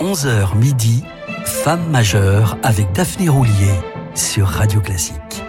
11h 0.00 0.56
midi, 0.56 1.04
Femme 1.44 1.90
majeure 1.90 2.56
avec 2.62 2.90
Daphné 2.92 3.28
Roulier 3.28 3.74
sur 4.14 4.46
Radio 4.46 4.80
Classique. 4.80 5.44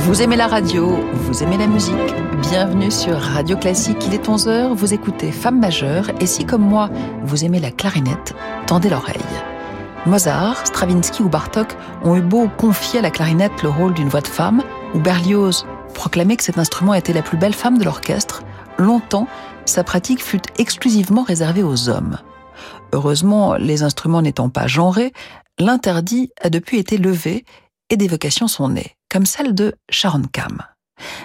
Vous 0.00 0.20
aimez 0.20 0.36
la 0.36 0.48
radio, 0.48 0.98
vous 1.14 1.42
aimez 1.42 1.56
la 1.56 1.66
musique. 1.66 1.94
Bienvenue 2.42 2.90
sur 2.90 3.18
Radio 3.18 3.56
Classique, 3.56 4.04
il 4.06 4.12
est 4.12 4.28
11h, 4.28 4.74
vous 4.74 4.92
écoutez 4.92 5.32
Femme 5.32 5.58
majeure 5.58 6.10
et 6.20 6.26
si 6.26 6.44
comme 6.44 6.60
moi, 6.60 6.90
vous 7.22 7.46
aimez 7.46 7.58
la 7.58 7.70
clarinette, 7.70 8.34
tendez 8.66 8.90
l'oreille. 8.90 9.16
Mozart, 10.04 10.66
Stravinsky 10.66 11.22
ou 11.22 11.30
Bartok 11.30 11.74
ont 12.04 12.16
eu 12.16 12.22
beau 12.22 12.50
confier 12.58 12.98
à 12.98 13.02
la 13.02 13.10
clarinette 13.10 13.62
le 13.62 13.70
rôle 13.70 13.94
d'une 13.94 14.10
voix 14.10 14.20
de 14.20 14.28
femme, 14.28 14.62
ou 14.92 14.98
Berlioz 14.98 15.64
proclamait 15.94 16.36
que 16.36 16.44
cet 16.44 16.58
instrument 16.58 16.92
était 16.92 17.14
la 17.14 17.22
plus 17.22 17.38
belle 17.38 17.54
femme 17.54 17.78
de 17.78 17.84
l'orchestre, 17.84 18.42
longtemps, 18.76 19.26
sa 19.64 19.84
pratique 19.84 20.22
fut 20.22 20.42
exclusivement 20.58 21.22
réservée 21.22 21.62
aux 21.62 21.88
hommes. 21.88 22.18
Heureusement, 22.92 23.54
les 23.54 23.82
instruments 23.82 24.22
n'étant 24.22 24.48
pas 24.48 24.66
genrés, 24.66 25.12
l'interdit 25.58 26.30
a 26.40 26.50
depuis 26.50 26.78
été 26.78 26.98
levé 26.98 27.44
et 27.90 27.96
des 27.96 28.08
vocations 28.08 28.48
sont 28.48 28.68
nées, 28.68 28.96
comme 29.10 29.26
celle 29.26 29.54
de 29.54 29.74
Sharon 29.90 30.22
Kam. 30.32 30.62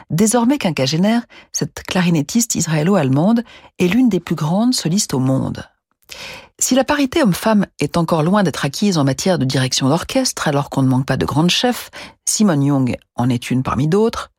Désormais 0.10 0.58
quinquagénaire, 0.58 1.26
cette 1.54 1.84
clarinettiste 1.84 2.56
israélo-allemande 2.56 3.44
est 3.80 3.88
l'une 3.88 4.10
des 4.10 4.20
plus 4.20 4.36
grandes 4.36 4.74
solistes 4.74 5.14
au 5.14 5.20
monde. 5.20 5.66
Si 6.60 6.76
la 6.76 6.84
parité 6.84 7.24
homme-femme 7.24 7.66
est 7.80 7.98
encore 7.98 8.22
loin 8.22 8.44
d'être 8.44 8.66
acquise 8.66 8.98
en 8.98 9.04
matière 9.04 9.40
de 9.40 9.46
direction 9.46 9.90
d'orchestre, 9.90 10.48
alors 10.48 10.70
qu'on 10.70 10.84
ne 10.84 10.90
manque 10.90 11.06
pas 11.06 11.18
de 11.18 11.26
grandes 11.26 11.50
chefs, 11.50 11.90
Simone 12.28 12.64
Young 12.64 12.98
en 13.16 13.30
est 13.30 13.50
une 13.50 13.64
parmi 13.64 13.88
d'autres, 13.88 14.30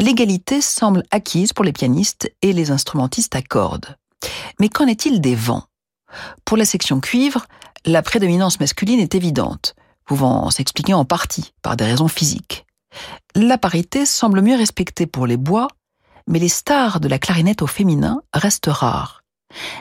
l'égalité 0.00 0.60
semble 0.60 1.02
acquise 1.10 1.52
pour 1.52 1.64
les 1.64 1.72
pianistes 1.72 2.30
et 2.42 2.52
les 2.52 2.70
instrumentistes 2.70 3.34
à 3.34 3.42
cordes. 3.42 3.96
Mais 4.60 4.68
qu'en 4.68 4.86
est-il 4.86 5.20
des 5.20 5.34
vents? 5.34 5.64
Pour 6.44 6.56
la 6.56 6.64
section 6.64 7.00
cuivre, 7.00 7.46
la 7.84 8.02
prédominance 8.02 8.60
masculine 8.60 9.00
est 9.00 9.14
évidente, 9.14 9.74
pouvant 10.04 10.50
s'expliquer 10.50 10.94
en 10.94 11.04
partie 11.04 11.52
par 11.62 11.76
des 11.76 11.84
raisons 11.84 12.08
physiques. 12.08 12.66
La 13.34 13.58
parité 13.58 14.06
semble 14.06 14.42
mieux 14.42 14.56
respectée 14.56 15.06
pour 15.06 15.26
les 15.26 15.36
bois, 15.36 15.68
mais 16.26 16.38
les 16.38 16.48
stars 16.48 17.00
de 17.00 17.08
la 17.08 17.18
clarinette 17.18 17.62
au 17.62 17.66
féminin 17.66 18.22
restent 18.32 18.68
rares. 18.68 19.22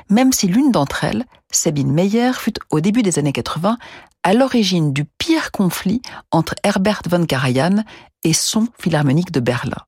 Même 0.09 0.31
si 0.31 0.47
l'une 0.47 0.71
d'entre 0.71 1.03
elles, 1.03 1.25
Sabine 1.51 1.91
Meyer, 1.91 2.33
fut 2.33 2.53
au 2.69 2.79
début 2.79 3.01
des 3.01 3.17
années 3.17 3.31
80 3.31 3.77
à 4.23 4.33
l'origine 4.33 4.93
du 4.93 5.05
pire 5.05 5.51
conflit 5.51 6.01
entre 6.31 6.55
Herbert 6.63 7.01
von 7.09 7.25
Karajan 7.25 7.83
et 8.23 8.33
son 8.33 8.67
philharmonique 8.79 9.31
de 9.31 9.39
Berlin 9.39 9.83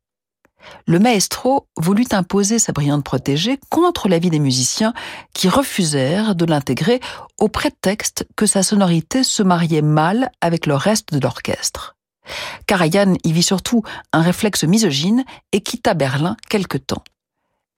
le 0.86 1.00
maestro 1.00 1.68
voulut 1.78 2.08
imposer 2.12 2.60
sa 2.60 2.72
brillante 2.72 3.04
protégée 3.04 3.60
contre 3.70 4.08
l'avis 4.08 4.30
des 4.30 4.40
musiciens 4.40 4.94
qui 5.34 5.50
refusèrent 5.50 6.36
de 6.36 6.46
l'intégrer 6.46 7.00
au 7.40 7.50
prétexte 7.50 8.28
que 8.36 8.46
sa 8.46 8.64
sonorité 8.64 9.24
se 9.24 9.44
mariait 9.44 9.82
mal 9.82 10.32
avec 10.42 10.66
le 10.66 10.76
reste 10.76 11.14
de 11.14 11.20
l'orchestre. 11.20 11.96
Karajan 12.66 13.16
y 13.24 13.32
vit 13.32 13.44
surtout 13.44 13.84
un 14.12 14.22
réflexe 14.22 14.64
misogyne 14.64 15.24
et 15.52 15.62
quitta 15.62 15.94
Berlin 15.94 16.36
quelque 16.50 16.78
temps. 16.78 17.04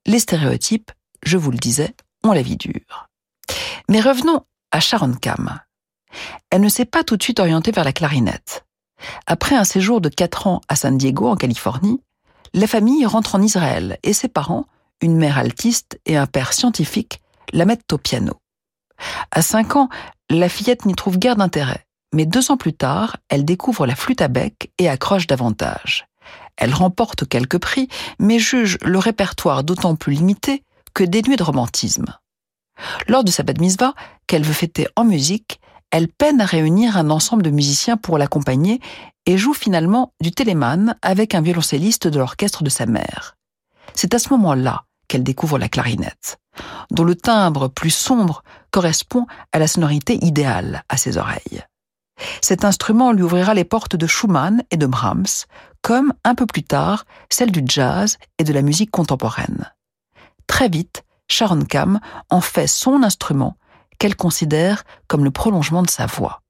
Les 0.06 0.20
stéréotypes, 0.20 0.92
je 1.24 1.38
vous 1.38 1.52
le 1.52 1.58
disais, 1.58 1.96
ont 2.24 2.32
la 2.32 2.42
vie 2.42 2.58
dure. 2.58 3.08
Mais 3.90 4.02
revenons 4.02 4.42
à 4.72 4.80
Sharon 4.80 5.14
Kam. 5.14 5.60
Elle 6.50 6.62
ne 6.62 6.70
s'est 6.70 6.86
pas 6.86 7.04
tout 7.04 7.18
de 7.18 7.24
suite 7.24 7.40
orientée 7.40 7.72
vers 7.72 7.84
la 7.84 7.94
clarinette. 7.94 8.66
Après 9.28 9.56
un 9.56 9.64
séjour 9.64 10.02
de 10.02 10.10
quatre 10.10 10.48
ans 10.48 10.62
à 10.68 10.76
San 10.76 10.98
Diego, 10.98 11.28
en 11.28 11.36
Californie, 11.36 12.02
la 12.54 12.68
famille 12.68 13.06
rentre 13.06 13.36
en 13.36 13.42
Israël 13.42 13.98
et 14.04 14.14
ses 14.14 14.28
parents, 14.28 14.66
une 15.02 15.18
mère 15.18 15.38
altiste 15.38 16.00
et 16.06 16.18
un 16.18 16.28
père 16.28 16.54
scientifique, 16.54 17.22
la 17.54 17.66
mettent 17.66 17.92
au 17.94 17.98
piano. 17.98 18.34
À 19.32 19.42
cinq 19.42 19.76
ans, 19.76 19.90
la 20.30 20.50
fillette 20.50 20.86
n'y 20.86 20.96
trouve 20.96 21.18
guère 21.18 21.36
d'intérêt, 21.36 21.86
mais 22.14 22.26
deux 22.26 22.52
ans 22.52 22.58
plus 22.58 22.74
tard, 22.74 23.18
elle 23.30 23.46
découvre 23.46 23.86
la 23.86 23.96
flûte 23.96 24.22
à 24.22 24.28
bec 24.28 24.72
et 24.78 24.90
accroche 24.90 25.28
davantage. 25.28 26.06
Elle 26.58 26.74
remporte 26.74 27.28
quelques 27.28 27.60
prix, 27.60 27.88
mais 28.20 28.40
juge 28.40 28.78
le 28.82 29.00
répertoire 29.00 29.64
d'autant 29.64 29.96
plus 29.96 30.14
limité 30.14 30.64
que 30.94 31.04
dénué 31.04 31.38
de 31.38 31.44
romantisme. 31.44 32.18
Lors 33.08 33.24
de 33.24 33.32
sa 33.32 33.44
bad 33.44 33.60
mitzvah, 33.60 33.94
qu'elle 34.28 34.44
veut 34.44 34.54
fêter 34.54 34.88
en 34.96 35.06
musique, 35.06 35.60
elle 35.92 36.08
peine 36.08 36.42
à 36.42 36.46
réunir 36.46 36.98
un 36.98 37.10
ensemble 37.10 37.44
de 37.44 37.50
musiciens 37.50 37.98
pour 37.98 38.18
l'accompagner 38.18 38.80
et 39.26 39.38
joue 39.38 39.54
finalement 39.54 40.14
du 40.22 40.32
téléman 40.32 40.96
avec 41.02 41.36
un 41.36 41.42
violoncelliste 41.42 42.08
de 42.08 42.20
l'orchestre 42.20 42.64
de 42.64 42.70
sa 42.70 42.86
mère. 42.86 43.36
C'est 43.94 44.14
à 44.14 44.20
ce 44.20 44.30
moment-là 44.30 44.84
qu'elle 45.08 45.24
découvre 45.24 45.58
la 45.58 45.70
clarinette, 45.70 46.38
dont 46.92 47.04
le 47.04 47.16
timbre 47.16 47.68
plus 47.68 47.90
sombre 47.90 48.44
correspond 48.72 49.26
à 49.52 49.60
la 49.60 49.68
sonorité 49.68 50.24
idéale 50.24 50.84
à 50.90 50.98
ses 50.98 51.18
oreilles. 51.18 51.64
Cet 52.42 52.66
instrument 52.66 53.12
lui 53.12 53.24
ouvrira 53.24 53.54
les 53.54 53.64
portes 53.64 53.96
de 53.96 54.08
Schumann 54.08 54.64
et 54.72 54.78
de 54.78 54.86
Brahms, 54.86 55.46
comme 55.82 56.14
un 56.24 56.36
peu 56.36 56.46
plus 56.46 56.64
tard 56.64 57.06
celle 57.30 57.52
du 57.52 57.64
jazz 57.66 58.18
et 58.38 58.44
de 58.44 58.54
la 58.54 58.62
musique 58.62 58.92
contemporaine. 58.92 59.72
Très 60.46 60.70
vite, 60.70 61.04
Sharon 61.30 61.64
Kam 61.64 62.00
en 62.30 62.42
fait 62.42 62.68
son 62.68 63.04
instrument 63.04 63.56
qu'elle 64.00 64.16
considère 64.16 64.84
comme 65.08 65.24
le 65.24 65.32
prolongement 65.32 65.84
de 65.84 65.90
sa 65.90 66.06
voix. 66.06 66.42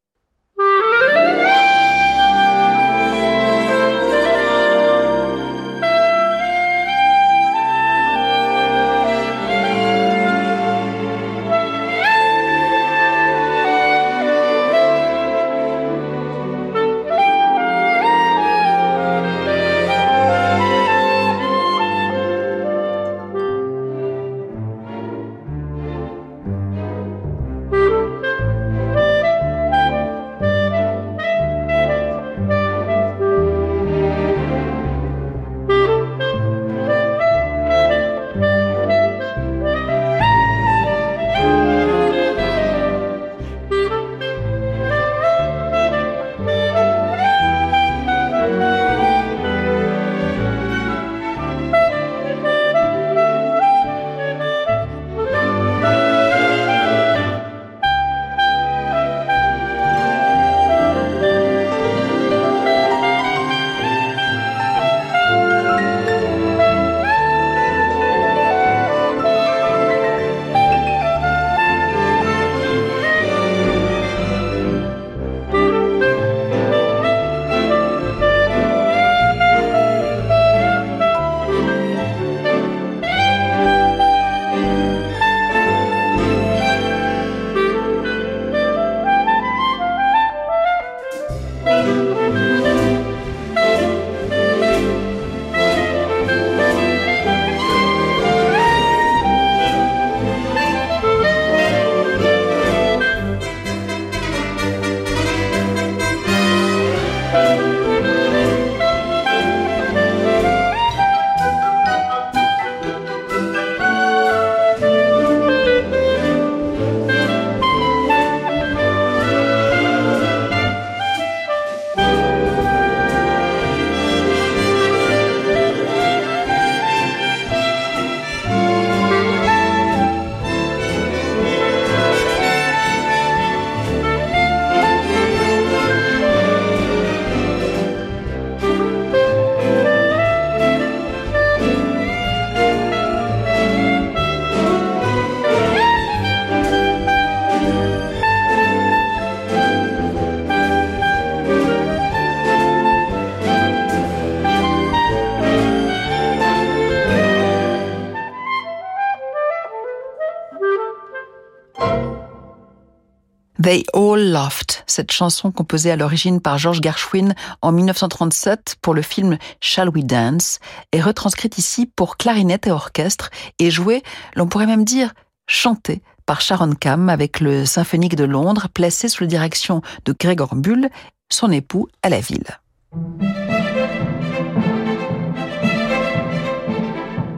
They 163.70 163.86
All 163.94 164.32
Laughed, 164.32 164.84
cette 164.88 165.12
chanson 165.12 165.52
composée 165.52 165.92
à 165.92 165.96
l'origine 165.96 166.42
par 166.42 166.58
George 166.58 166.82
Gershwin 166.82 167.36
en 167.62 167.72
1937 167.72 168.78
pour 168.82 168.96
le 168.96 169.04
film 169.04 169.38
Shall 169.62 169.90
We 169.90 170.04
Dance, 170.04 170.58
est 170.92 171.00
retranscrite 171.00 171.60
ici 171.60 171.86
pour 171.86 172.18
clarinette 172.18 172.66
et 172.66 172.72
orchestre 172.72 173.30
et 173.60 173.70
jouée, 173.70 174.02
l'on 174.36 174.48
pourrait 174.48 174.66
même 174.66 174.86
dire, 174.86 175.14
chantée 175.46 176.02
par 176.26 176.42
Sharon 176.42 176.74
Cam 176.74 177.10
avec 177.10 177.42
le 177.42 177.64
Symphonique 177.64 178.16
de 178.16 178.24
Londres 178.24 178.70
placé 178.74 179.08
sous 179.08 179.26
la 179.26 179.30
direction 179.30 179.84
de 180.06 180.16
Gregor 180.20 180.56
Bull, 180.56 180.90
son 181.32 181.52
époux 181.52 181.88
à 182.02 182.10
la 182.10 182.22
ville. 182.22 182.60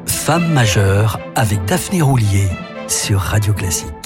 Femme 0.05 0.47
majeure 0.53 1.19
avec 1.35 1.65
Daphné 1.65 2.01
Roulier 2.01 2.47
sur 2.87 3.19
Radio 3.19 3.51
Classique. 3.53 4.00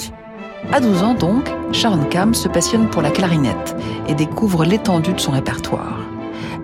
À 0.72 0.80
12 0.80 1.02
ans 1.04 1.14
donc, 1.14 1.48
Sharon 1.72 2.04
Cam 2.06 2.34
se 2.34 2.48
passionne 2.48 2.90
pour 2.90 3.00
la 3.00 3.10
clarinette 3.10 3.76
et 4.08 4.14
découvre 4.14 4.64
l'étendue 4.64 5.12
de 5.12 5.20
son 5.20 5.30
répertoire. 5.30 6.00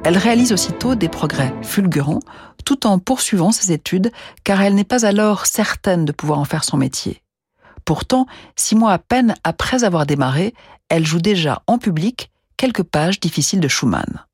Elle 0.05 0.19
réalise 0.19 0.53
aussitôt 0.53 0.97
des 0.97 1.09
progrès 1.09 1.55
fulgurants 1.63 2.21
tout 2.65 2.87
en 2.87 2.99
poursuivant 2.99 3.53
ses 3.53 3.73
études 3.73 4.11
car 4.43 4.61
elle 4.61 4.75
n'est 4.75 4.85
pas 4.85 5.07
alors 5.07 5.47
certaine 5.47 6.05
de 6.05 6.13
pouvoir 6.13 6.41
en 6.41 6.45
faire 6.45 6.65
son 6.65 6.77
métier. 6.77 7.23
Pourtant, 7.85 8.27
six 8.57 8.75
mois 8.75 8.93
à 8.93 8.99
peine 8.99 9.35
après 9.45 9.85
avoir 9.85 10.05
démarré, 10.05 10.53
elle 10.89 11.07
joue 11.07 11.21
déjà 11.21 11.63
en 11.69 11.79
public 11.79 12.31
quelques 12.57 12.83
pages 12.83 13.21
difficiles 13.21 13.61
de 13.61 13.69
Schumann. 13.69 14.25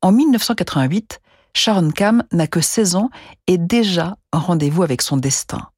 En 0.00 0.12
1988, 0.12 1.20
Sharon 1.54 1.90
Cam 1.90 2.24
n'a 2.32 2.46
que 2.46 2.60
16 2.60 2.96
ans 2.96 3.10
et 3.46 3.58
déjà 3.58 4.16
un 4.32 4.38
rendez-vous 4.38 4.82
avec 4.82 5.02
son 5.02 5.18
destin. 5.18 5.68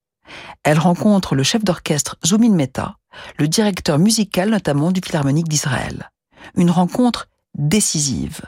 Elle 0.63 0.79
rencontre 0.79 1.35
le 1.35 1.43
chef 1.43 1.65
d'orchestre 1.65 2.17
Zoumin 2.25 2.55
Mehta, 2.55 2.97
le 3.39 3.49
directeur 3.49 3.99
musical 3.99 4.51
notamment 4.51 4.93
du 4.93 5.01
Philharmonique 5.05 5.49
d'Israël. 5.49 6.11
Une 6.57 6.71
rencontre 6.71 7.29
décisive. 7.55 8.43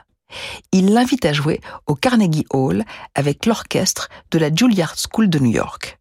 Il 0.73 0.93
l'invite 0.93 1.25
à 1.25 1.33
jouer 1.33 1.61
au 1.87 1.95
Carnegie 1.95 2.47
Hall 2.51 2.85
avec 3.15 3.47
l'orchestre 3.47 4.09
de 4.31 4.39
la 4.39 4.55
Juilliard 4.55 4.95
School 4.97 5.31
de 5.31 5.39
New 5.39 5.51
York. 5.51 5.99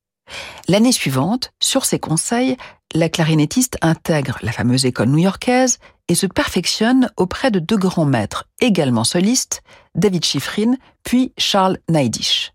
L'année 0.67 0.91
suivante, 0.91 1.51
sur 1.61 1.85
ses 1.85 1.99
conseils, 1.99 2.57
la 2.93 3.09
clarinettiste 3.09 3.77
intègre 3.81 4.37
la 4.41 4.51
fameuse 4.51 4.85
école 4.85 5.09
new-yorkaise 5.09 5.79
et 6.09 6.15
se 6.15 6.25
perfectionne 6.25 7.09
auprès 7.17 7.51
de 7.51 7.59
deux 7.59 7.77
grands 7.77 8.05
maîtres, 8.05 8.45
également 8.59 9.03
solistes, 9.03 9.61
David 9.95 10.23
Schifrin 10.23 10.75
puis 11.03 11.33
Charles 11.37 11.79
Neidisch. 11.89 12.53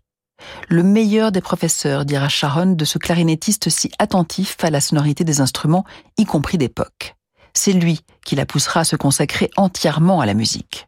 Le 0.69 0.83
meilleur 0.83 1.31
des 1.31 1.41
professeurs, 1.41 2.05
dira 2.05 2.29
Sharon, 2.29 2.73
de 2.73 2.85
ce 2.85 2.97
clarinettiste 2.97 3.69
si 3.69 3.91
attentif 3.99 4.57
à 4.63 4.69
la 4.69 4.81
sonorité 4.81 5.23
des 5.23 5.41
instruments, 5.41 5.85
y 6.17 6.25
compris 6.25 6.57
d'époque. 6.57 7.15
C'est 7.53 7.73
lui 7.73 8.01
qui 8.25 8.35
la 8.35 8.45
poussera 8.45 8.81
à 8.81 8.83
se 8.85 8.95
consacrer 8.95 9.49
entièrement 9.57 10.21
à 10.21 10.25
la 10.25 10.33
musique. 10.33 10.87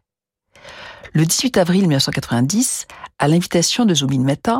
Le 1.12 1.24
18 1.24 1.56
avril 1.58 1.82
1990, 1.82 2.86
à 3.18 3.28
l'invitation 3.28 3.84
de 3.84 3.94
Zubin 3.94 4.20
Mehta, 4.20 4.58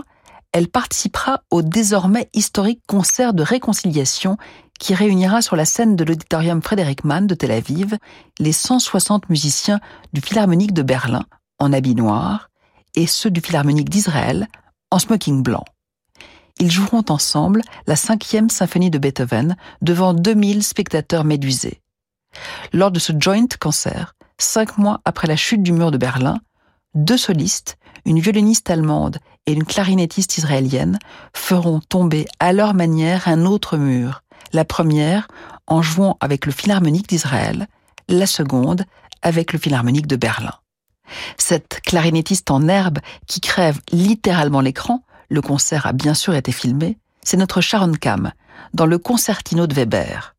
elle 0.52 0.68
participera 0.68 1.42
au 1.50 1.60
désormais 1.62 2.30
historique 2.32 2.80
concert 2.86 3.34
de 3.34 3.42
réconciliation 3.42 4.38
qui 4.78 4.94
réunira 4.94 5.42
sur 5.42 5.56
la 5.56 5.64
scène 5.64 5.96
de 5.96 6.04
l'auditorium 6.04 6.62
Frédéric 6.62 7.04
Mann 7.04 7.26
de 7.26 7.34
Tel 7.34 7.50
Aviv 7.50 7.96
les 8.38 8.52
160 8.52 9.28
musiciens 9.28 9.80
du 10.12 10.20
Philharmonique 10.20 10.72
de 10.72 10.82
Berlin 10.82 11.24
en 11.58 11.72
habit 11.72 11.94
noir 11.94 12.48
et 12.94 13.06
ceux 13.06 13.30
du 13.30 13.40
Philharmonique 13.40 13.90
d'Israël 13.90 14.48
en 14.90 14.98
smoking 14.98 15.42
blanc. 15.42 15.64
Ils 16.58 16.70
joueront 16.70 17.04
ensemble 17.08 17.62
la 17.86 17.96
cinquième 17.96 18.48
symphonie 18.48 18.90
de 18.90 18.98
Beethoven 18.98 19.56
devant 19.82 20.14
2000 20.14 20.62
spectateurs 20.62 21.24
médusés. 21.24 21.82
Lors 22.72 22.90
de 22.90 22.98
ce 22.98 23.12
joint 23.18 23.46
concert, 23.60 24.14
cinq 24.38 24.78
mois 24.78 25.00
après 25.04 25.26
la 25.26 25.36
chute 25.36 25.62
du 25.62 25.72
mur 25.72 25.90
de 25.90 25.98
Berlin, 25.98 26.38
deux 26.94 27.18
solistes, 27.18 27.76
une 28.04 28.20
violoniste 28.20 28.70
allemande 28.70 29.18
et 29.46 29.52
une 29.52 29.64
clarinettiste 29.64 30.38
israélienne, 30.38 30.98
feront 31.34 31.80
tomber 31.80 32.26
à 32.40 32.52
leur 32.52 32.74
manière 32.74 33.28
un 33.28 33.44
autre 33.44 33.76
mur, 33.76 34.22
la 34.52 34.64
première 34.64 35.28
en 35.66 35.82
jouant 35.82 36.16
avec 36.20 36.46
le 36.46 36.52
Philharmonique 36.52 37.08
d'Israël, 37.08 37.66
la 38.08 38.26
seconde 38.26 38.84
avec 39.22 39.52
le 39.52 39.58
Philharmonique 39.58 40.06
de 40.06 40.16
Berlin. 40.16 40.54
Cette 41.38 41.80
clarinettiste 41.82 42.50
en 42.50 42.68
herbe 42.68 42.98
qui 43.26 43.40
crève 43.40 43.80
littéralement 43.92 44.60
l'écran, 44.60 45.02
le 45.28 45.40
concert 45.40 45.86
a 45.86 45.92
bien 45.92 46.14
sûr 46.14 46.34
été 46.34 46.52
filmé, 46.52 46.98
c'est 47.22 47.36
notre 47.36 47.60
Sharon 47.60 47.92
Cam, 47.92 48.32
dans 48.74 48.86
le 48.86 48.98
concertino 48.98 49.66
de 49.66 49.74
Weber. 49.74 50.34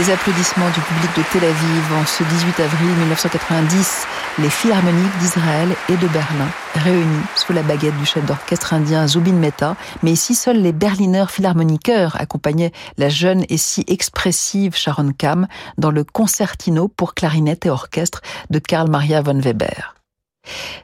Les 0.00 0.10
applaudissements 0.10 0.70
du 0.70 0.80
public 0.80 1.10
de 1.14 1.22
Tel 1.30 1.44
Aviv 1.44 1.92
en 1.92 2.06
ce 2.06 2.22
18 2.22 2.60
avril 2.60 2.88
1990, 2.88 4.06
les 4.38 4.48
philharmoniques 4.48 5.18
d'Israël 5.18 5.68
et 5.90 5.96
de 5.98 6.08
Berlin, 6.08 6.48
réunis 6.74 7.24
sous 7.36 7.52
la 7.52 7.62
baguette 7.62 7.98
du 7.98 8.06
chef 8.06 8.24
d'orchestre 8.24 8.72
indien 8.72 9.06
Zubin 9.06 9.34
Mehta, 9.34 9.76
mais 10.02 10.12
ici 10.12 10.34
seuls 10.34 10.56
les 10.56 10.72
Berliner 10.72 11.26
Philharmoniker 11.28 12.16
accompagnaient 12.18 12.72
la 12.96 13.10
jeune 13.10 13.44
et 13.50 13.58
si 13.58 13.84
expressive 13.88 14.74
Sharon 14.74 15.12
Kam 15.12 15.46
dans 15.76 15.90
le 15.90 16.02
concertino 16.02 16.88
pour 16.88 17.12
clarinette 17.12 17.66
et 17.66 17.70
orchestre 17.70 18.22
de 18.48 18.58
Karl 18.58 18.88
Maria 18.88 19.20
von 19.20 19.38
Weber. 19.38 19.99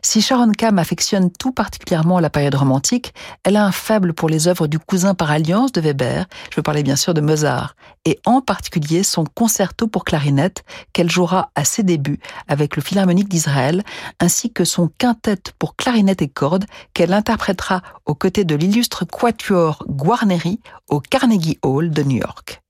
Si 0.03 0.23
Sharon 0.23 0.53
Kam 0.53 0.79
affectionne 0.79 1.33
tout 1.33 1.51
particulièrement 1.51 2.21
la 2.21 2.31
période 2.31 2.55
romantique, 2.55 3.13
elle 3.43 3.57
a 3.57 3.65
un 3.65 3.73
faible 3.73 4.13
pour 4.13 4.29
les 4.29 4.47
œuvres 4.47 4.69
du 4.69 4.79
cousin 4.79 5.15
par 5.15 5.33
alliance 5.33 5.73
de 5.73 5.81
Weber, 5.81 6.27
je 6.51 6.57
veux 6.57 6.63
parler 6.63 6.85
bien 6.85 6.95
sûr 6.95 7.13
de 7.13 7.21
Mozart, 7.21 7.75
et 8.05 8.21
en 8.25 8.41
particulier 8.41 9.03
son 9.03 9.25
concerto 9.25 9.89
pour 9.89 10.05
clarinette 10.05 10.65
qu'elle 10.93 11.11
jouera 11.11 11.51
à 11.57 11.65
ses 11.65 11.83
débuts 11.83 12.21
avec 12.47 12.77
le 12.77 12.83
Philharmonique 12.83 13.29
d'Israël, 13.29 13.83
ainsi 14.21 14.53
que 14.53 14.65
son 14.65 14.89
quintet 14.97 15.53
pour 15.59 15.75
clarinette 15.75 16.23
et 16.23 16.29
cordes 16.29 16.67
qu'elle 16.95 17.13
interprétera 17.13 17.83
aux 18.05 18.15
côtés 18.15 18.45
de 18.45 18.55
l'illustre 18.55 19.05
quatuor 19.05 19.85
Guarneri 19.89 20.61
au 20.89 21.01
Carnegie 21.01 21.59
Hall 21.63 21.91
de 21.91 22.03
New 22.05 22.19
York. 22.19 22.63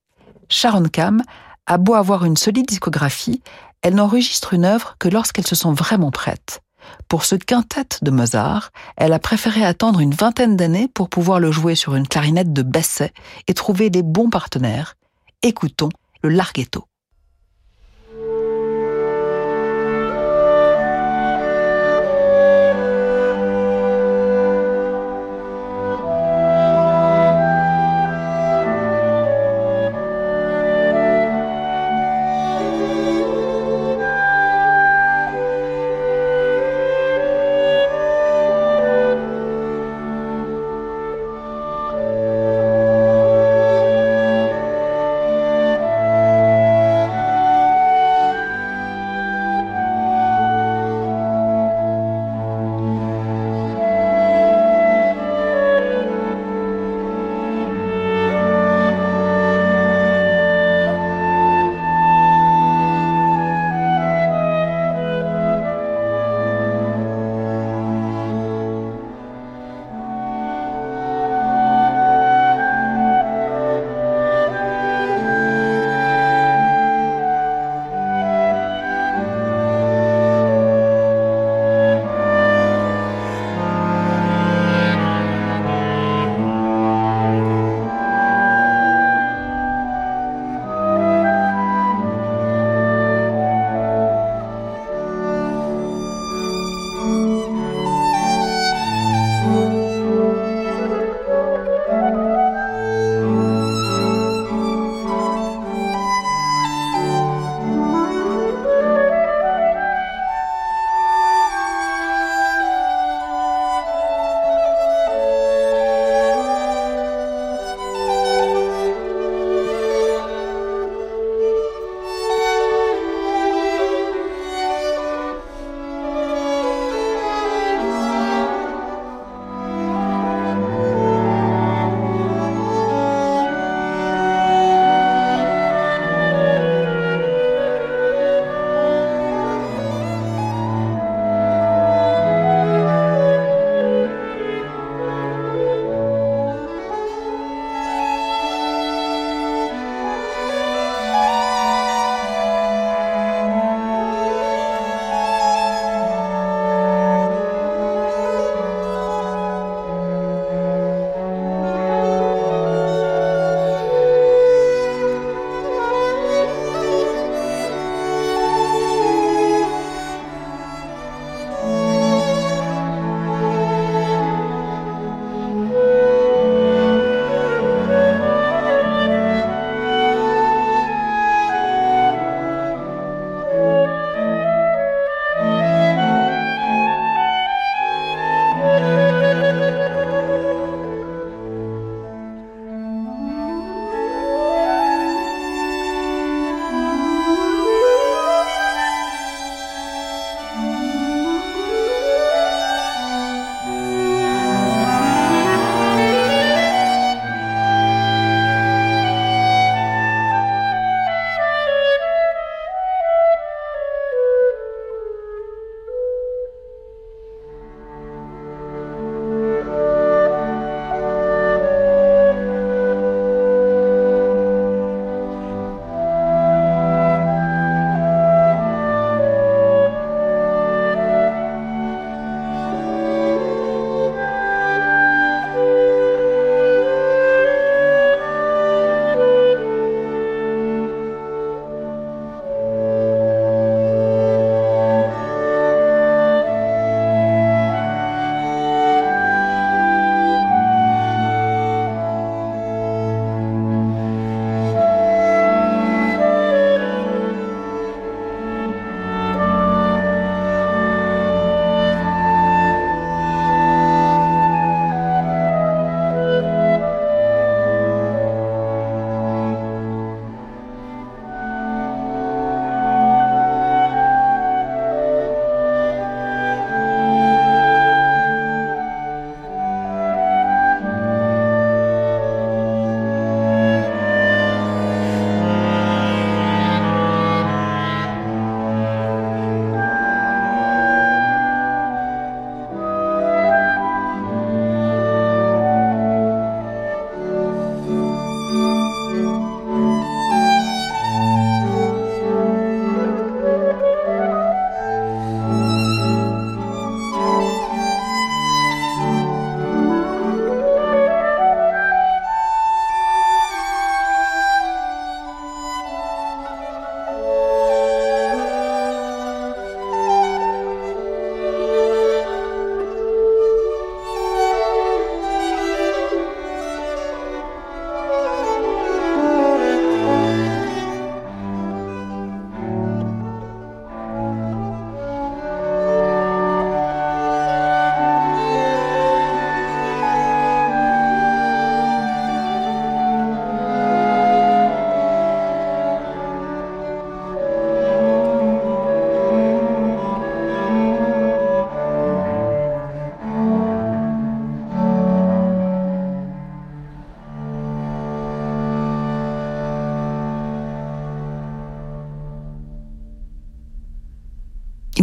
Sharon 0.48 0.84
Kam 0.84 1.22
a 1.66 1.76
beau 1.76 1.94
avoir 1.94 2.24
une 2.24 2.36
solide 2.36 2.66
discographie, 2.66 3.42
elle 3.82 3.96
n'enregistre 3.96 4.54
une 4.54 4.64
œuvre 4.64 4.96
que 4.98 5.08
lorsqu'elle 5.08 5.46
se 5.46 5.54
sent 5.54 5.72
vraiment 5.72 6.10
prête. 6.10 6.62
Pour 7.08 7.24
ce 7.24 7.36
quintet 7.36 7.98
de 8.02 8.10
Mozart, 8.10 8.70
elle 8.96 9.12
a 9.12 9.18
préféré 9.18 9.64
attendre 9.64 10.00
une 10.00 10.14
vingtaine 10.14 10.56
d'années 10.56 10.88
pour 10.88 11.08
pouvoir 11.08 11.40
le 11.40 11.50
jouer 11.52 11.74
sur 11.74 11.94
une 11.94 12.08
clarinette 12.08 12.52
de 12.52 12.62
Basset 12.62 13.12
et 13.46 13.54
trouver 13.54 13.90
les 13.90 14.02
bons 14.02 14.30
partenaires. 14.30 14.96
Écoutons 15.42 15.90
le 16.22 16.30
larghetto. 16.30 16.84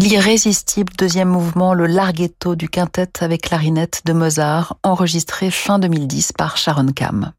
L'irrésistible 0.04 0.92
deuxième 0.98 1.30
mouvement, 1.30 1.74
le 1.74 1.88
larghetto 1.88 2.58
du 2.58 2.68
quintet 2.68 3.24
avec 3.24 3.44
clarinette 3.44 4.02
de 4.04 4.12
Mozart, 4.12 4.76
enregistré 4.84 5.50
fin 5.50 5.80
2010 5.80 6.34
par 6.34 6.58
Sharon 6.58 6.88
Kam. 6.88 7.32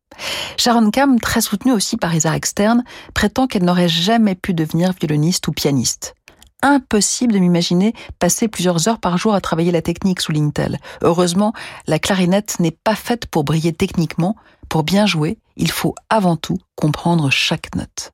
Sharon 0.56 0.90
Kam, 0.90 1.20
très 1.20 1.42
soutenue 1.42 1.74
aussi 1.74 1.98
par 1.98 2.14
Isaac 2.14 2.46
Stern, 2.46 2.82
prétend 3.12 3.48
qu'elle 3.48 3.64
n'aurait 3.64 3.90
jamais 3.90 4.34
pu 4.34 4.54
devenir 4.54 4.94
violoniste 4.98 5.46
ou 5.46 5.52
pianiste. 5.52 6.14
Impossible 6.62 7.34
de 7.34 7.38
m'imaginer 7.38 7.92
passer 8.18 8.48
plusieurs 8.48 8.88
heures 8.88 8.98
par 8.98 9.18
jour 9.18 9.34
à 9.34 9.42
travailler 9.42 9.70
la 9.70 9.82
technique 9.82 10.22
sous 10.22 10.32
l'Intel. 10.32 10.78
Heureusement, 11.02 11.52
la 11.86 11.98
clarinette 11.98 12.60
n'est 12.60 12.70
pas 12.70 12.96
faite 12.96 13.26
pour 13.26 13.44
briller 13.44 13.74
techniquement. 13.74 14.36
Pour 14.70 14.84
bien 14.84 15.04
jouer, 15.04 15.36
il 15.56 15.70
faut 15.70 15.94
avant 16.08 16.36
tout 16.36 16.56
comprendre 16.76 17.28
chaque 17.28 17.76
note. 17.76 18.12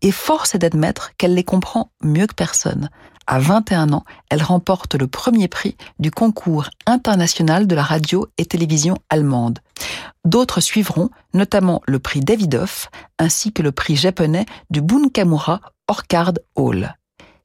Et 0.00 0.12
force 0.12 0.54
est 0.54 0.58
d'admettre 0.58 1.10
qu'elle 1.18 1.34
les 1.34 1.44
comprend 1.44 1.92
mieux 2.02 2.26
que 2.26 2.34
personne. 2.34 2.88
À 3.32 3.38
21 3.38 3.94
ans, 3.94 4.04
elle 4.28 4.42
remporte 4.42 4.94
le 4.94 5.06
premier 5.06 5.48
prix 5.48 5.78
du 5.98 6.10
concours 6.10 6.68
international 6.84 7.66
de 7.66 7.74
la 7.74 7.82
radio 7.82 8.26
et 8.36 8.44
télévision 8.44 8.98
allemande. 9.08 9.60
D'autres 10.26 10.60
suivront, 10.60 11.08
notamment 11.32 11.80
le 11.86 11.98
prix 11.98 12.20
Davidoff 12.20 12.90
ainsi 13.18 13.50
que 13.50 13.62
le 13.62 13.72
prix 13.72 13.96
japonais 13.96 14.44
du 14.68 14.82
Bunkamura 14.82 15.62
Orchard 15.88 16.34
Hall. 16.56 16.94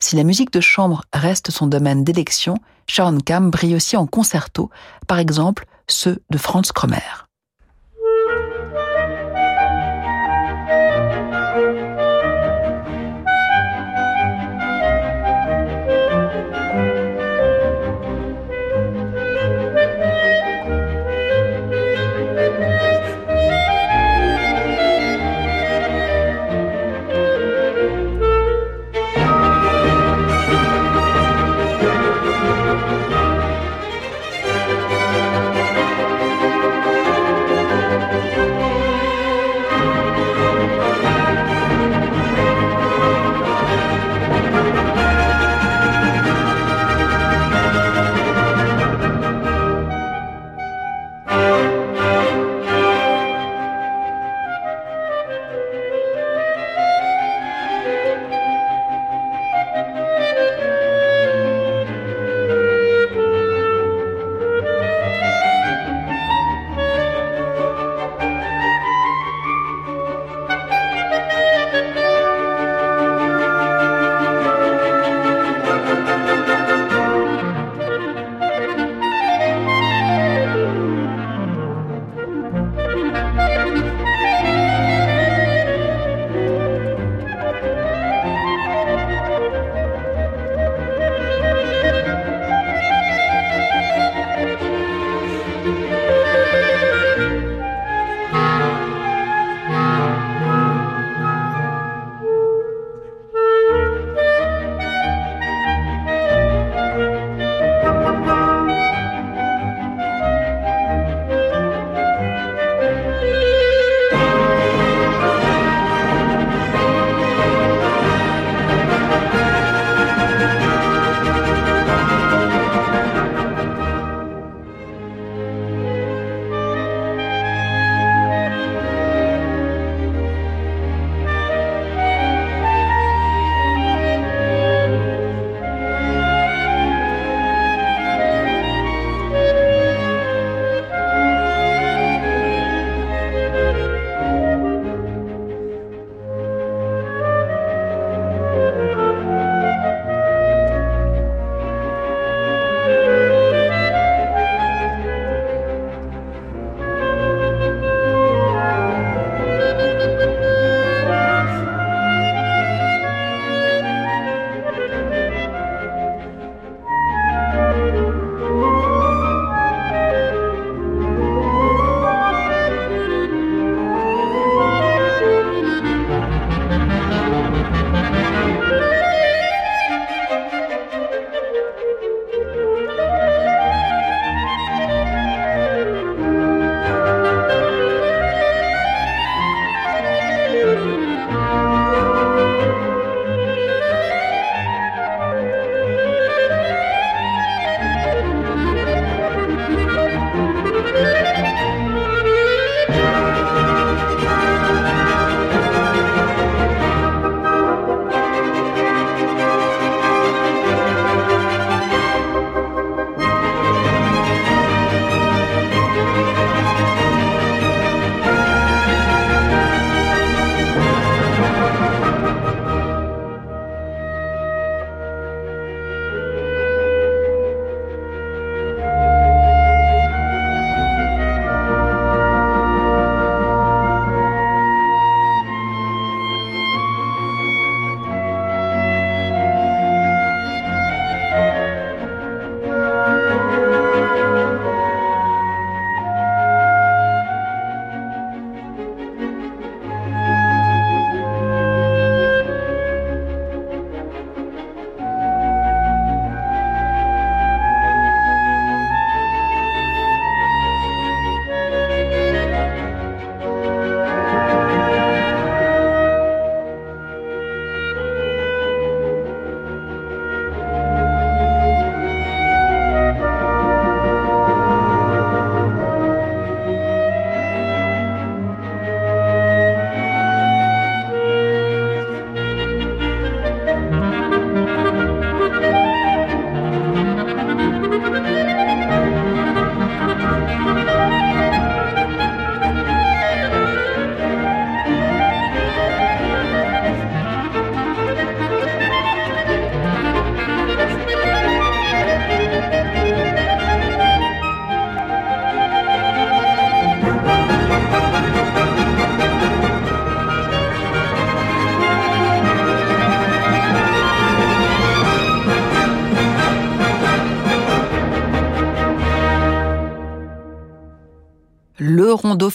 Si 0.01 0.17
la 0.17 0.25
musique 0.25 0.51
de 0.51 0.59
chambre 0.59 1.03
reste 1.13 1.51
son 1.51 1.67
domaine 1.67 2.03
d'élection, 2.03 2.57
Sharon 2.85 3.19
Kam 3.19 3.49
brille 3.49 3.77
aussi 3.77 3.95
en 3.95 4.07
concerto, 4.07 4.69
par 5.07 5.19
exemple 5.19 5.67
ceux 5.87 6.21
de 6.29 6.37
Franz 6.37 6.73
Kromer. 6.73 7.26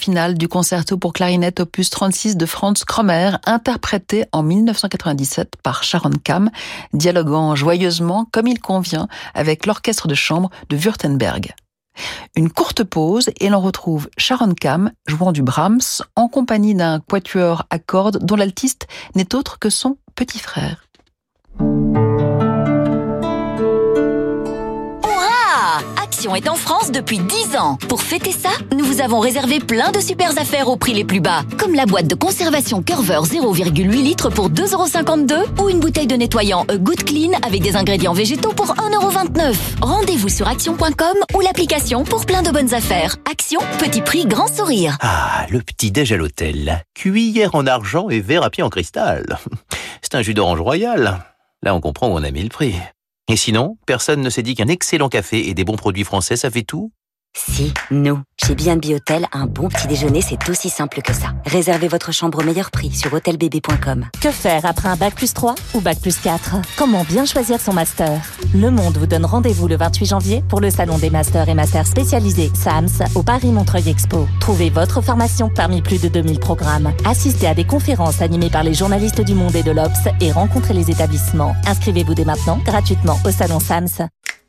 Du 0.08 0.48
concerto 0.48 0.96
pour 0.96 1.12
clarinette 1.12 1.60
opus 1.60 1.88
36 1.90 2.36
de 2.36 2.44
Franz 2.44 2.84
Krommer, 2.84 3.36
interprété 3.46 4.24
en 4.32 4.42
1997 4.42 5.54
par 5.62 5.84
Sharon 5.84 6.10
Kam, 6.24 6.50
dialoguant 6.92 7.54
joyeusement 7.54 8.26
comme 8.32 8.48
il 8.48 8.60
convient 8.60 9.06
avec 9.34 9.64
l'orchestre 9.64 10.08
de 10.08 10.14
chambre 10.14 10.50
de 10.70 10.76
Württemberg. 10.76 11.54
Une 12.34 12.50
courte 12.50 12.82
pause 12.82 13.30
et 13.38 13.48
l'on 13.48 13.60
retrouve 13.60 14.08
Sharon 14.18 14.54
Kam 14.54 14.90
jouant 15.06 15.30
du 15.30 15.42
Brahms 15.42 16.02
en 16.16 16.26
compagnie 16.26 16.74
d'un 16.74 16.98
quatuor 16.98 17.64
à 17.70 17.78
cordes 17.78 18.18
dont 18.24 18.36
l'altiste 18.36 18.88
n'est 19.14 19.36
autre 19.36 19.60
que 19.60 19.70
son 19.70 19.98
petit 20.16 20.40
frère. 20.40 20.84
Est 26.30 26.48
en 26.48 26.54
France 26.54 26.92
depuis 26.92 27.18
10 27.18 27.56
ans. 27.56 27.76
Pour 27.88 28.00
fêter 28.00 28.30
ça, 28.30 28.50
nous 28.70 28.84
vous 28.84 29.00
avons 29.00 29.18
réservé 29.18 29.58
plein 29.58 29.90
de 29.90 29.98
super 29.98 30.30
affaires 30.38 30.68
au 30.68 30.76
prix 30.76 30.94
les 30.94 31.04
plus 31.04 31.20
bas. 31.20 31.42
Comme 31.58 31.74
la 31.74 31.84
boîte 31.84 32.06
de 32.06 32.14
conservation 32.14 32.80
Curver 32.80 33.18
0,8 33.24 33.88
litres 33.90 34.30
pour 34.30 34.48
2,52€ 34.48 35.60
ou 35.60 35.68
une 35.68 35.80
bouteille 35.80 36.06
de 36.06 36.14
nettoyant 36.14 36.64
A 36.68 36.76
Good 36.76 37.04
Clean 37.04 37.32
avec 37.44 37.62
des 37.62 37.76
ingrédients 37.76 38.12
végétaux 38.12 38.52
pour 38.52 38.66
1,29€. 38.66 39.56
Rendez-vous 39.82 40.28
sur 40.28 40.46
action.com 40.46 41.16
ou 41.34 41.40
l'application 41.40 42.04
pour 42.04 42.24
plein 42.24 42.42
de 42.42 42.50
bonnes 42.50 42.72
affaires. 42.72 43.16
Action, 43.30 43.60
petit 43.80 44.00
prix, 44.00 44.24
grand 44.24 44.46
sourire. 44.46 44.96
Ah, 45.00 45.46
le 45.50 45.60
petit 45.60 45.90
déj 45.90 46.12
à 46.12 46.16
l'hôtel. 46.16 46.84
Cuillère 46.94 47.56
en 47.56 47.66
argent 47.66 48.08
et 48.10 48.20
verre 48.20 48.44
à 48.44 48.50
pied 48.50 48.62
en 48.62 48.70
cristal. 48.70 49.38
C'est 50.02 50.14
un 50.14 50.22
jus 50.22 50.34
d'orange 50.34 50.60
royal. 50.60 51.24
Là, 51.64 51.74
on 51.74 51.80
comprend 51.80 52.08
où 52.08 52.12
on 52.12 52.22
a 52.22 52.30
mis 52.30 52.42
le 52.42 52.48
prix. 52.48 52.76
Et 53.28 53.36
sinon, 53.36 53.78
personne 53.86 54.20
ne 54.20 54.30
s'est 54.30 54.42
dit 54.42 54.54
qu'un 54.54 54.68
excellent 54.68 55.08
café 55.08 55.48
et 55.48 55.54
des 55.54 55.64
bons 55.64 55.76
produits 55.76 56.04
français, 56.04 56.36
ça 56.36 56.50
fait 56.50 56.62
tout 56.62 56.92
si, 57.52 57.72
nous. 57.90 58.20
Chez 58.44 58.54
B&B 58.54 58.92
Hôtel, 58.94 59.26
un 59.32 59.46
bon 59.46 59.68
petit 59.68 59.86
déjeuner, 59.86 60.20
c'est 60.20 60.48
aussi 60.48 60.68
simple 60.68 61.00
que 61.00 61.12
ça. 61.12 61.28
Réservez 61.46 61.88
votre 61.88 62.12
chambre 62.12 62.40
au 62.40 62.42
meilleur 62.42 62.70
prix 62.70 62.90
sur 62.90 63.12
hôtelbb.com. 63.12 64.06
Que 64.20 64.30
faire 64.30 64.64
après 64.64 64.88
un 64.88 64.96
bac 64.96 65.14
plus 65.14 65.32
3 65.32 65.54
ou 65.74 65.80
bac 65.80 66.00
plus 66.00 66.18
4 66.18 66.56
Comment 66.76 67.04
bien 67.04 67.24
choisir 67.24 67.60
son 67.60 67.72
master? 67.72 68.20
Le 68.54 68.70
Monde 68.70 68.96
vous 68.96 69.06
donne 69.06 69.24
rendez-vous 69.24 69.68
le 69.68 69.76
28 69.76 70.06
janvier 70.06 70.44
pour 70.48 70.60
le 70.60 70.70
salon 70.70 70.98
des 70.98 71.10
masters 71.10 71.48
et 71.48 71.54
masters 71.54 71.86
spécialisés 71.86 72.50
SAMS 72.54 73.04
au 73.14 73.22
Paris 73.22 73.50
Montreuil 73.50 73.88
Expo. 73.88 74.26
Trouvez 74.40 74.70
votre 74.70 75.00
formation 75.00 75.48
parmi 75.48 75.82
plus 75.82 76.00
de 76.00 76.08
2000 76.08 76.38
programmes. 76.40 76.92
Assistez 77.04 77.46
à 77.46 77.54
des 77.54 77.64
conférences 77.64 78.22
animées 78.22 78.50
par 78.50 78.64
les 78.64 78.74
journalistes 78.74 79.20
du 79.20 79.34
Monde 79.34 79.56
et 79.56 79.62
de 79.62 79.70
l'Obs 79.70 80.08
et 80.20 80.32
rencontrez 80.32 80.74
les 80.74 80.90
établissements. 80.90 81.54
Inscrivez-vous 81.66 82.14
dès 82.14 82.24
maintenant 82.24 82.58
gratuitement 82.64 83.18
au 83.24 83.30
salon 83.30 83.60
SAMS. 83.60 84.08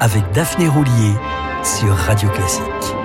avec 0.00 0.24
Daphné 0.32 0.66
Roulier 0.68 1.14
sur 1.62 1.94
Radio 1.94 2.28
Classique. 2.30 2.99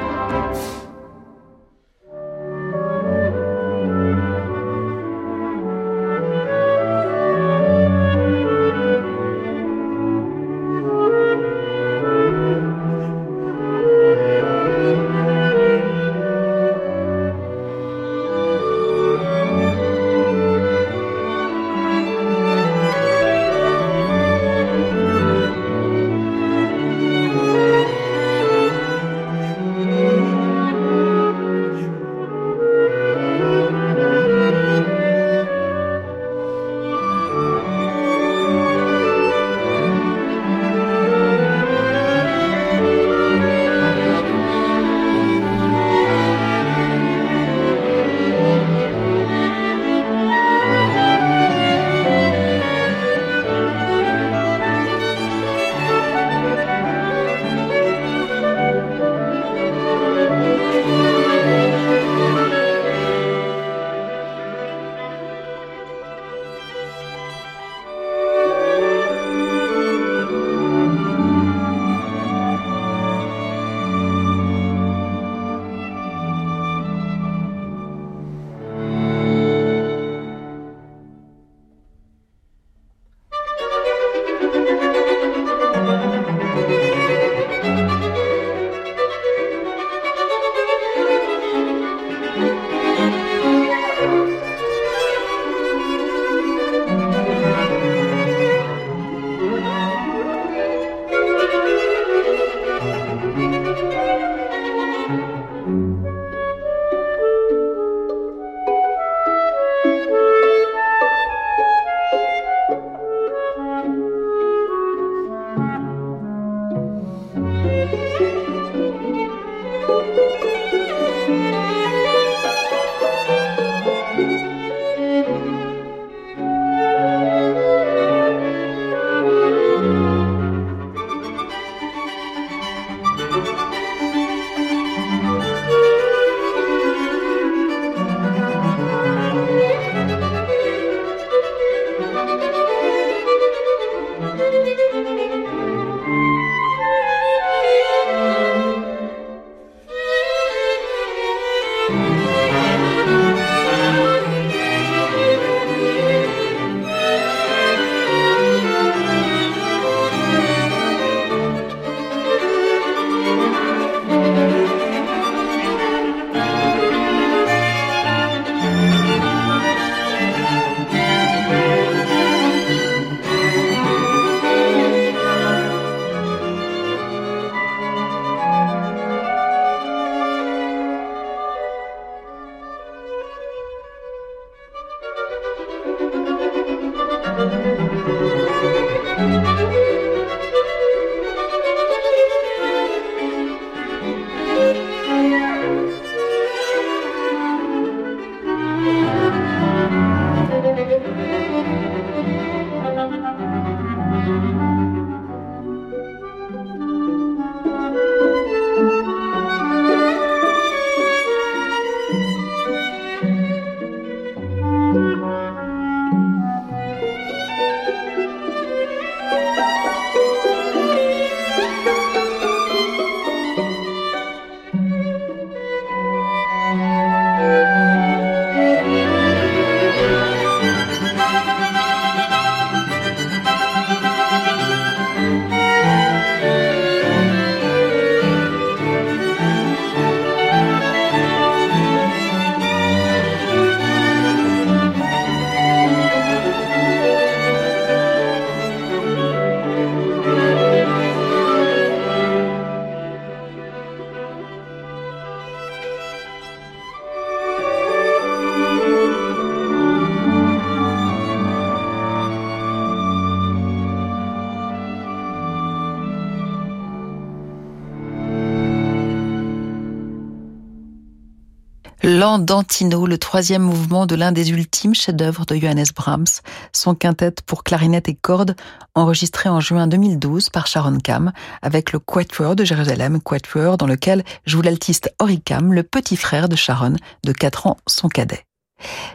L'Andantino, 272.26 273.05
le 273.05 273.19
troisième 273.19 273.61
mouvement 273.61 274.07
de 274.07 274.15
l'un 274.15 274.32
des 274.32 274.49
ultimes 274.49 274.95
chefs-d'œuvre 274.95 275.45
de 275.45 275.57
Johannes 275.57 275.86
Brahms, 275.95 276.41
son 276.73 276.95
quintette 276.95 277.43
pour 277.43 277.63
clarinette 277.63 278.09
et 278.09 278.15
cordes, 278.15 278.55
enregistré 278.95 279.47
en 279.47 279.59
juin 279.59 279.86
2012 279.86 280.49
par 280.49 280.65
Sharon 280.65 280.97
Kam, 280.97 281.34
avec 281.61 281.91
le 281.91 281.99
Quatuor 281.99 282.55
de 282.55 282.63
Jérusalem, 282.63 283.21
Quatuor 283.21 283.78
dans 283.78 283.86
lequel 283.86 284.23
joue 284.47 284.63
l'altiste 284.63 285.13
Kam, 285.45 285.71
le 285.71 285.84
petit 285.84 286.17
frère 286.17 286.49
de 286.49 286.55
Sharon, 286.55 286.95
de 287.23 287.32
4 287.32 287.67
ans, 287.67 287.78
son 287.86 288.09
cadet. 288.09 288.43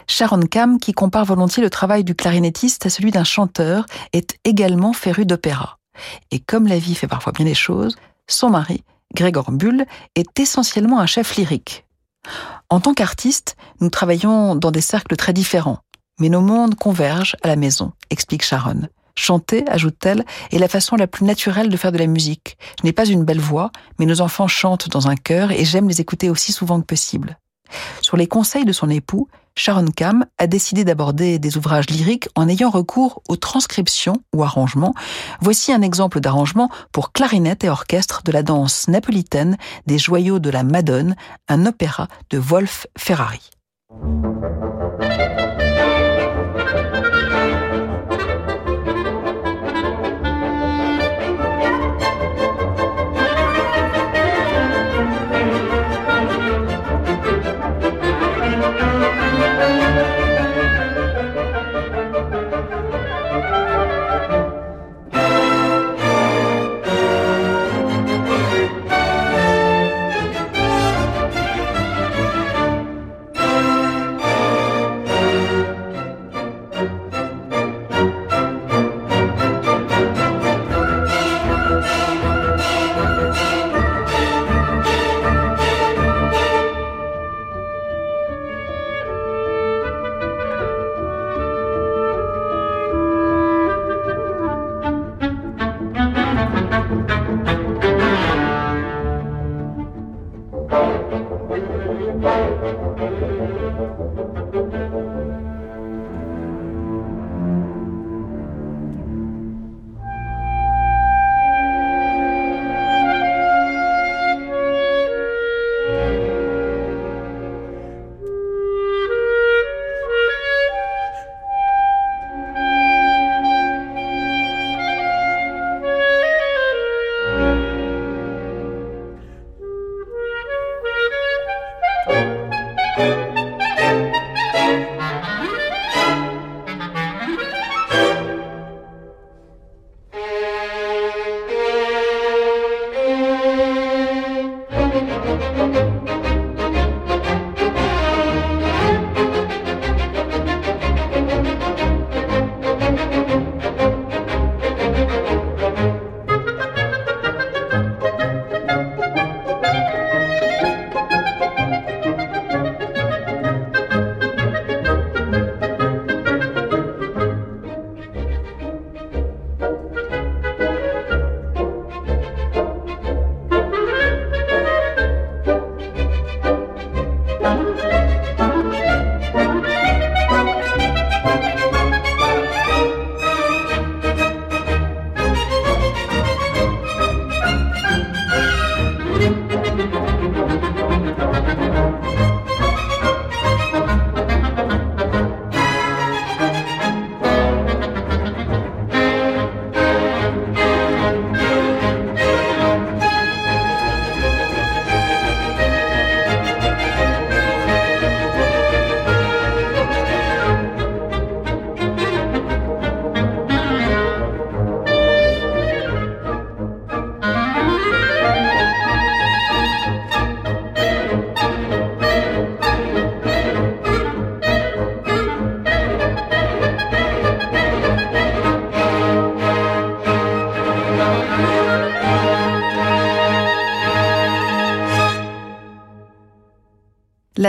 Sharon 0.06 0.42
Kam, 0.42 0.78
qui 0.78 0.92
compare 0.92 1.24
volontiers 1.24 1.64
le 1.64 1.70
travail 1.70 2.04
du 2.04 2.14
clarinettiste 2.14 2.86
à 2.86 2.90
celui 2.90 3.11
d'un 3.11 3.24
chanteur, 3.24 3.86
est 4.12 4.38
également 4.44 4.92
féru 4.92 5.26
d'opéra. 5.26 5.78
Et 6.30 6.38
comme 6.38 6.68
la 6.68 6.78
vie 6.78 6.94
fait 6.94 7.08
parfois 7.08 7.32
bien 7.32 7.44
les 7.44 7.54
choses, 7.54 7.96
son 8.28 8.50
mari, 8.50 8.84
Gregor 9.16 9.50
Bull, 9.50 9.84
est 10.14 10.38
essentiellement 10.38 11.00
un 11.00 11.06
chef 11.06 11.34
lyrique. 11.34 11.84
En 12.68 12.81
tant 12.81 12.95
qu'artiste, 12.95 13.57
nous 13.81 13.91
travaillons 13.91 14.55
dans 14.55 14.71
des 14.71 14.81
cercles 14.81 15.16
très 15.16 15.33
différents, 15.33 15.81
mais 16.18 16.29
nos 16.29 16.41
mondes 16.41 16.75
convergent 16.75 17.37
à 17.43 17.49
la 17.49 17.57
maison, 17.57 17.93
explique 18.11 18.45
Sharon. 18.45 18.89
Chanter, 19.16 19.68
ajoute-t-elle, 19.68 20.25
est 20.51 20.59
la 20.59 20.68
façon 20.68 20.97
la 20.97 21.07
plus 21.07 21.25
naturelle 21.25 21.68
de 21.68 21.77
faire 21.77 21.93
de 21.93 21.99
la 21.99 22.07
musique. 22.07 22.57
Je 22.79 22.87
n'ai 22.87 22.93
pas 22.93 23.07
une 23.07 23.25
belle 23.25 23.41
voix, 23.41 23.71
mais 23.99 24.07
nos 24.07 24.21
enfants 24.21 24.49
chantent 24.49 24.89
dans 24.89 25.09
un 25.09 25.16
chœur 25.16 25.51
et 25.51 25.64
j'aime 25.64 25.89
les 25.89 26.01
écouter 26.01 26.31
aussi 26.31 26.53
souvent 26.53 26.81
que 26.81 26.87
possible. 26.87 27.39
Sur 28.01 28.16
les 28.16 28.27
conseils 28.27 28.64
de 28.64 28.73
son 28.73 28.89
époux, 28.89 29.29
Sharon 29.61 29.88
Kam 29.94 30.24
a 30.38 30.46
décidé 30.46 30.84
d'aborder 30.84 31.38
des 31.38 31.58
ouvrages 31.58 31.90
lyriques 31.90 32.30
en 32.34 32.48
ayant 32.48 32.70
recours 32.70 33.20
aux 33.28 33.36
transcriptions 33.36 34.16
ou 34.34 34.42
arrangements. 34.42 34.94
Voici 35.42 35.70
un 35.70 35.82
exemple 35.82 36.20
d'arrangement 36.20 36.70
pour 36.92 37.12
clarinette 37.12 37.62
et 37.62 37.68
orchestre 37.68 38.22
de 38.24 38.32
la 38.32 38.42
danse 38.42 38.88
napolitaine 38.88 39.58
des 39.86 39.98
joyaux 39.98 40.38
de 40.38 40.48
la 40.48 40.62
Madone, 40.62 41.14
un 41.48 41.66
opéra 41.66 42.08
de 42.30 42.38
Wolf 42.38 42.86
Ferrari. 42.96 43.50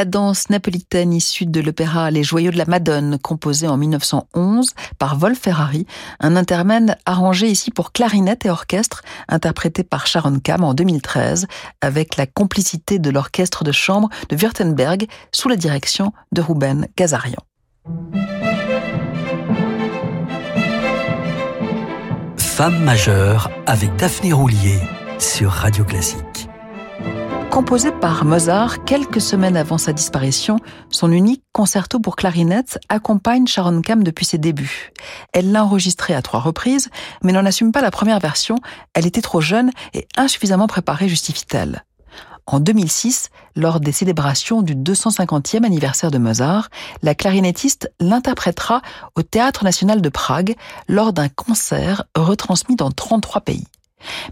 La 0.01 0.05
danse 0.05 0.49
napolitaine 0.49 1.13
issue 1.13 1.45
de 1.45 1.61
l'opéra 1.61 2.09
Les 2.09 2.23
Joyaux 2.23 2.49
de 2.49 2.57
la 2.57 2.65
Madone, 2.65 3.19
composé 3.19 3.67
en 3.67 3.77
1911 3.77 4.71
par 4.97 5.15
Wolf 5.15 5.37
Ferrari, 5.37 5.85
un 6.19 6.35
intermède 6.35 6.97
arrangé 7.05 7.45
ici 7.45 7.69
pour 7.69 7.91
clarinette 7.91 8.47
et 8.47 8.49
orchestre, 8.49 9.03
interprété 9.29 9.83
par 9.83 10.07
Sharon 10.07 10.39
Kam 10.39 10.63
en 10.63 10.73
2013, 10.73 11.45
avec 11.81 12.17
la 12.17 12.25
complicité 12.25 12.97
de 12.97 13.11
l'orchestre 13.11 13.63
de 13.63 13.71
chambre 13.71 14.09
de 14.29 14.35
Württemberg, 14.35 15.05
sous 15.31 15.49
la 15.49 15.55
direction 15.55 16.13
de 16.31 16.41
Ruben 16.41 16.87
Gazarian. 16.97 17.43
Femme 22.37 22.83
majeure 22.83 23.51
avec 23.67 23.95
Daphné 23.97 24.33
Roulier 24.33 24.79
sur 25.19 25.51
Radio 25.51 25.83
Classique. 25.83 26.40
Composé 27.51 27.91
par 27.91 28.23
Mozart 28.23 28.85
quelques 28.85 29.19
semaines 29.19 29.57
avant 29.57 29.77
sa 29.77 29.91
disparition, 29.91 30.55
son 30.89 31.11
unique 31.11 31.43
concerto 31.51 31.99
pour 31.99 32.15
clarinette 32.15 32.79
accompagne 32.87 33.45
Sharon 33.45 33.81
Kam 33.81 34.03
depuis 34.03 34.23
ses 34.23 34.37
débuts. 34.37 34.93
Elle 35.33 35.51
l'a 35.51 35.65
enregistré 35.65 36.15
à 36.15 36.21
trois 36.21 36.39
reprises, 36.39 36.89
mais 37.23 37.33
n'en 37.33 37.45
assume 37.45 37.73
pas 37.73 37.81
la 37.81 37.91
première 37.91 38.19
version, 38.19 38.55
elle 38.93 39.05
était 39.05 39.21
trop 39.21 39.41
jeune 39.41 39.71
et 39.93 40.07
insuffisamment 40.15 40.67
préparée, 40.67 41.09
justifie-t-elle. 41.09 41.83
En 42.47 42.61
2006, 42.61 43.29
lors 43.57 43.81
des 43.81 43.91
célébrations 43.91 44.61
du 44.61 44.73
250e 44.73 45.65
anniversaire 45.65 46.09
de 46.09 46.19
Mozart, 46.19 46.69
la 47.01 47.15
clarinettiste 47.15 47.91
l'interprétera 47.99 48.81
au 49.15 49.23
Théâtre 49.23 49.65
national 49.65 50.01
de 50.01 50.09
Prague 50.09 50.55
lors 50.87 51.11
d'un 51.11 51.27
concert 51.27 52.05
retransmis 52.15 52.77
dans 52.77 52.91
33 52.91 53.41
pays. 53.41 53.67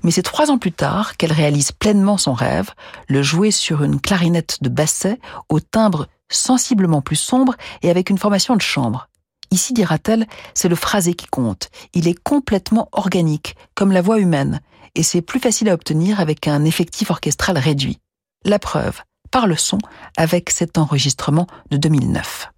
Mais 0.04 0.12
c'est 0.12 0.22
trois 0.22 0.52
ans 0.52 0.58
plus 0.58 0.72
tard 0.72 1.18
qu'elle 1.18 1.32
réalise 1.32 1.72
pleinement 1.72 2.18
son 2.18 2.34
rêve, 2.34 2.72
le 3.08 3.22
jouer 3.22 3.52
sur 3.52 3.84
une 3.84 4.00
clarinette 4.00 4.58
de 4.62 4.70
basset 4.70 5.20
au 5.50 5.60
timbre 5.60 6.08
sensiblement 6.30 7.02
plus 7.02 7.16
sombre 7.16 7.56
et 7.82 7.90
avec 7.90 8.10
une 8.10 8.18
formation 8.18 8.56
de 8.56 8.62
chambre. 8.62 9.10
Ici, 9.52 9.74
dira-t-elle, 9.74 10.28
c'est 10.54 10.70
le 10.70 10.76
phrasé 10.76 11.16
qui 11.16 11.26
compte. 11.26 11.70
Il 11.94 12.08
est 12.08 12.22
complètement 12.22 12.88
organique, 12.92 13.56
comme 13.74 13.92
la 13.92 14.02
voix 14.02 14.20
humaine, 14.20 14.62
et 14.96 15.04
c'est 15.04 15.22
plus 15.22 15.40
facile 15.40 15.70
à 15.70 15.74
obtenir 15.74 16.20
avec 16.20 16.48
un 16.48 16.66
effectif 16.66 17.10
orchestral 17.10 17.58
réduit. 17.58 18.00
La 18.46 18.60
preuve, 18.60 19.02
par 19.32 19.48
le 19.48 19.56
son, 19.56 19.80
avec 20.18 20.50
cet 20.52 20.78
enregistrement 20.78 21.48
de 21.72 21.78
2009. 21.78 22.50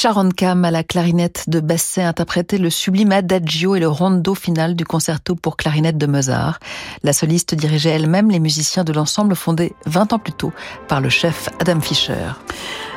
Sharon 0.00 0.30
Cam 0.30 0.64
à 0.64 0.70
la 0.70 0.82
clarinette 0.82 1.44
de 1.50 1.60
Basset 1.60 2.00
interprétait 2.00 2.56
le 2.56 2.70
sublime 2.70 3.12
adagio 3.12 3.74
et 3.74 3.80
le 3.80 3.88
rondo 3.88 4.34
final 4.34 4.74
du 4.74 4.86
concerto 4.86 5.34
pour 5.34 5.58
clarinette 5.58 5.98
de 5.98 6.06
Mozart. 6.06 6.58
La 7.02 7.12
soliste 7.12 7.54
dirigeait 7.54 7.90
elle-même 7.90 8.30
les 8.30 8.40
musiciens 8.40 8.82
de 8.82 8.94
l'ensemble 8.94 9.36
fondé 9.36 9.74
20 9.84 10.14
ans 10.14 10.18
plus 10.18 10.32
tôt 10.32 10.54
par 10.88 11.02
le 11.02 11.10
chef 11.10 11.50
Adam 11.60 11.82
Fischer. 11.82 12.32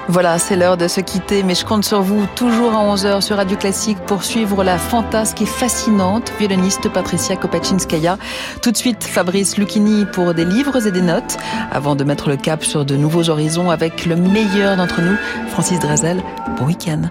Voilà, 0.09 0.37
c'est 0.37 0.57
l'heure 0.57 0.75
de 0.75 0.89
se 0.89 0.99
quitter, 0.99 1.43
mais 1.43 1.55
je 1.55 1.65
compte 1.65 1.85
sur 1.85 2.01
vous 2.01 2.27
toujours 2.35 2.73
à 2.73 2.83
11h 2.93 3.21
sur 3.21 3.37
Radio 3.37 3.55
Classique 3.55 3.97
pour 4.05 4.23
suivre 4.23 4.63
la 4.63 4.77
fantasque 4.77 5.41
et 5.41 5.45
fascinante 5.45 6.31
violoniste 6.37 6.89
Patricia 6.89 7.37
Kopachinskaya. 7.37 8.17
Tout 8.61 8.71
de 8.71 8.77
suite, 8.77 9.03
Fabrice 9.03 9.57
Lucchini 9.57 10.05
pour 10.05 10.33
des 10.33 10.45
livres 10.45 10.85
et 10.85 10.91
des 10.91 11.01
notes, 11.01 11.37
avant 11.71 11.95
de 11.95 12.03
mettre 12.03 12.29
le 12.29 12.35
cap 12.35 12.63
sur 12.63 12.83
de 12.83 12.97
nouveaux 12.97 13.29
horizons 13.29 13.69
avec 13.69 14.05
le 14.05 14.17
meilleur 14.17 14.75
d'entre 14.75 15.01
nous, 15.01 15.15
Francis 15.49 15.79
Drezel. 15.79 16.21
Bon 16.59 16.65
week-end. 16.65 17.03